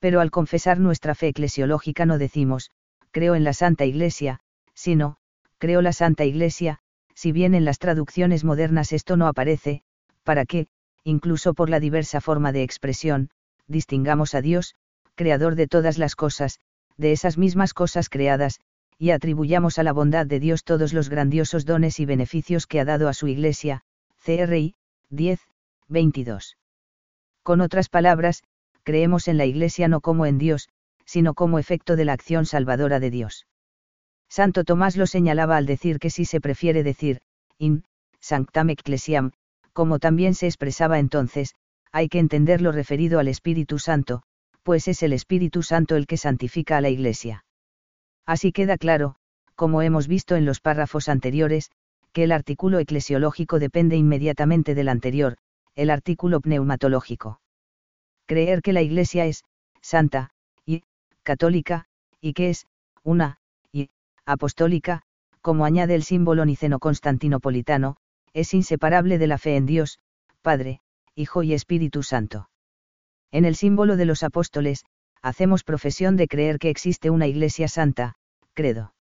Pero 0.00 0.20
al 0.20 0.30
confesar 0.30 0.78
nuestra 0.78 1.14
fe 1.14 1.28
eclesiológica 1.28 2.06
no 2.06 2.18
decimos, 2.18 2.70
creo 3.10 3.34
en 3.34 3.44
la 3.44 3.52
Santa 3.52 3.84
Iglesia, 3.84 4.40
sino, 4.74 5.16
creo 5.58 5.82
la 5.82 5.92
Santa 5.92 6.24
Iglesia, 6.24 6.78
si 7.14 7.32
bien 7.32 7.54
en 7.54 7.64
las 7.64 7.78
traducciones 7.78 8.44
modernas 8.44 8.92
esto 8.92 9.16
no 9.16 9.26
aparece, 9.26 9.82
para 10.22 10.44
que, 10.44 10.68
incluso 11.02 11.54
por 11.54 11.68
la 11.68 11.80
diversa 11.80 12.20
forma 12.20 12.52
de 12.52 12.62
expresión, 12.62 13.30
distingamos 13.66 14.34
a 14.34 14.40
Dios, 14.40 14.76
creador 15.16 15.56
de 15.56 15.66
todas 15.66 15.98
las 15.98 16.14
cosas, 16.14 16.60
de 16.96 17.12
esas 17.12 17.38
mismas 17.38 17.74
cosas 17.74 18.08
creadas, 18.08 18.60
y 18.98 19.10
atribuyamos 19.10 19.78
a 19.78 19.82
la 19.82 19.92
bondad 19.92 20.26
de 20.26 20.38
Dios 20.40 20.64
todos 20.64 20.92
los 20.92 21.08
grandiosos 21.08 21.64
dones 21.64 21.98
y 21.98 22.06
beneficios 22.06 22.66
que 22.66 22.80
ha 22.80 22.84
dado 22.84 23.08
a 23.08 23.14
su 23.14 23.26
Iglesia, 23.28 23.82
CRI, 24.24 24.74
10, 25.10 25.40
22. 25.88 26.56
Con 27.42 27.60
otras 27.60 27.88
palabras, 27.88 28.42
creemos 28.82 29.28
en 29.28 29.38
la 29.38 29.46
Iglesia 29.46 29.88
no 29.88 30.00
como 30.00 30.26
en 30.26 30.38
Dios, 30.38 30.68
sino 31.04 31.34
como 31.34 31.58
efecto 31.58 31.96
de 31.96 32.04
la 32.04 32.12
acción 32.12 32.46
salvadora 32.46 33.00
de 33.00 33.10
Dios. 33.10 33.46
Santo 34.28 34.64
Tomás 34.64 34.96
lo 34.96 35.06
señalaba 35.06 35.56
al 35.56 35.64
decir 35.64 35.98
que 35.98 36.10
si 36.10 36.26
se 36.26 36.40
prefiere 36.40 36.82
decir, 36.82 37.20
in, 37.56 37.84
sanctam 38.20 38.68
ecclesiam, 38.70 39.32
como 39.72 39.98
también 39.98 40.34
se 40.34 40.46
expresaba 40.46 40.98
entonces, 40.98 41.54
hay 41.92 42.08
que 42.08 42.18
entender 42.18 42.60
lo 42.60 42.72
referido 42.72 43.18
al 43.18 43.28
Espíritu 43.28 43.78
Santo, 43.78 44.22
pues 44.62 44.86
es 44.86 45.02
el 45.02 45.14
Espíritu 45.14 45.62
Santo 45.62 45.96
el 45.96 46.06
que 46.06 46.18
santifica 46.18 46.76
a 46.76 46.82
la 46.82 46.90
Iglesia. 46.90 47.46
Así 48.26 48.52
queda 48.52 48.76
claro, 48.76 49.14
como 49.54 49.80
hemos 49.80 50.06
visto 50.06 50.36
en 50.36 50.44
los 50.44 50.60
párrafos 50.60 51.08
anteriores, 51.08 51.70
que 52.12 52.24
el 52.24 52.32
artículo 52.32 52.78
eclesiológico 52.78 53.58
depende 53.58 53.96
inmediatamente 53.96 54.74
del 54.74 54.90
anterior, 54.90 55.38
el 55.78 55.90
artículo 55.90 56.40
pneumatológico. 56.40 57.40
Creer 58.26 58.62
que 58.62 58.72
la 58.72 58.82
Iglesia 58.82 59.26
es, 59.26 59.44
santa, 59.80 60.30
y, 60.66 60.82
católica, 61.22 61.86
y 62.20 62.32
que 62.32 62.50
es, 62.50 62.66
una, 63.04 63.38
apostólica, 64.26 65.02
como 65.40 65.64
añade 65.64 65.94
el 65.94 66.02
símbolo 66.02 66.44
niceno-constantinopolitano, 66.44 67.96
es 68.34 68.54
inseparable 68.54 69.18
de 69.18 69.28
la 69.28 69.38
fe 69.38 69.54
en 69.54 69.66
Dios, 69.66 70.00
Padre, 70.42 70.80
Hijo 71.14 71.44
y 71.44 71.54
Espíritu 71.54 72.02
Santo. 72.02 72.50
En 73.30 73.44
el 73.44 73.54
símbolo 73.54 73.96
de 73.96 74.04
los 74.04 74.24
apóstoles, 74.24 74.84
hacemos 75.22 75.62
profesión 75.62 76.16
de 76.16 76.26
creer 76.26 76.58
que 76.58 76.70
existe 76.70 77.08
una 77.08 77.28
Iglesia 77.28 77.68
Santa, 77.68 78.16
credo. 78.52 78.94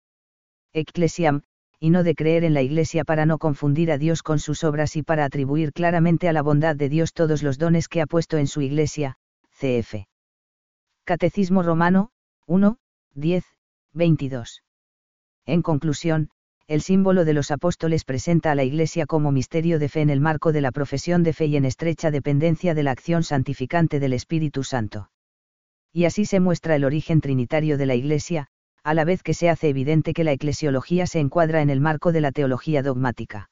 Ecclesiam, 0.72 1.44
y 1.80 1.90
no 1.90 2.02
de 2.02 2.14
creer 2.14 2.44
en 2.44 2.54
la 2.54 2.62
Iglesia 2.62 3.04
para 3.04 3.26
no 3.26 3.38
confundir 3.38 3.90
a 3.92 3.98
Dios 3.98 4.22
con 4.22 4.38
sus 4.38 4.64
obras 4.64 4.96
y 4.96 5.02
para 5.02 5.24
atribuir 5.24 5.72
claramente 5.72 6.28
a 6.28 6.32
la 6.32 6.42
bondad 6.42 6.76
de 6.76 6.88
Dios 6.88 7.12
todos 7.12 7.42
los 7.42 7.58
dones 7.58 7.88
que 7.88 8.00
ha 8.00 8.06
puesto 8.06 8.38
en 8.38 8.46
su 8.46 8.60
Iglesia, 8.60 9.16
cf. 9.58 10.06
Catecismo 11.04 11.62
Romano, 11.62 12.10
1, 12.46 12.78
10, 13.14 13.44
22. 13.92 14.62
En 15.46 15.62
conclusión, 15.62 16.30
el 16.66 16.80
símbolo 16.80 17.26
de 17.26 17.34
los 17.34 17.50
apóstoles 17.50 18.04
presenta 18.04 18.50
a 18.50 18.54
la 18.54 18.64
Iglesia 18.64 19.04
como 19.04 19.30
misterio 19.30 19.78
de 19.78 19.90
fe 19.90 20.00
en 20.00 20.08
el 20.08 20.20
marco 20.20 20.50
de 20.50 20.62
la 20.62 20.72
profesión 20.72 21.22
de 21.22 21.34
fe 21.34 21.46
y 21.46 21.56
en 21.56 21.66
estrecha 21.66 22.10
dependencia 22.10 22.74
de 22.74 22.82
la 22.82 22.92
acción 22.92 23.22
santificante 23.22 24.00
del 24.00 24.14
Espíritu 24.14 24.64
Santo. 24.64 25.10
Y 25.92 26.06
así 26.06 26.24
se 26.24 26.40
muestra 26.40 26.74
el 26.74 26.84
origen 26.84 27.20
trinitario 27.20 27.76
de 27.76 27.86
la 27.86 27.94
Iglesia, 27.94 28.48
a 28.84 28.94
la 28.94 29.04
vez 29.04 29.22
que 29.22 29.34
se 29.34 29.48
hace 29.48 29.70
evidente 29.70 30.12
que 30.12 30.24
la 30.24 30.32
eclesiología 30.32 31.06
se 31.06 31.18
encuadra 31.18 31.62
en 31.62 31.70
el 31.70 31.80
marco 31.80 32.12
de 32.12 32.20
la 32.20 32.32
teología 32.32 32.82
dogmática. 32.82 33.48